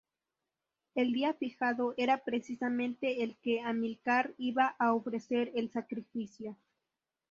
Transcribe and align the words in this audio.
El 0.95 1.13
día 1.13 1.35
fijado 1.35 1.93
era 1.95 2.23
precisamente 2.23 3.21
el 3.23 3.37
que 3.43 3.61
Amílcar 3.61 4.33
iba 4.39 4.75
a 4.79 4.95
ofrecer 4.95 5.51
el 5.53 5.69
sacrificio. 5.69 6.57